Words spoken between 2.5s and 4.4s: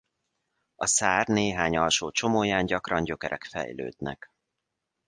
gyakran gyökerek fejlődnek.